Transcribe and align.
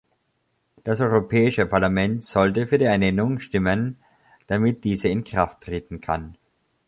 Das 0.83 0.99
Europäische 0.99 1.67
Parlament 1.67 2.23
sollte 2.23 2.65
für 2.65 2.79
die 2.79 2.85
Ernennung 2.85 3.39
stimmen, 3.39 3.99
damit 4.47 4.83
diese 4.83 5.09
in 5.09 5.23
Kraft 5.23 5.61
treten 5.61 6.01
kann. 6.01 6.39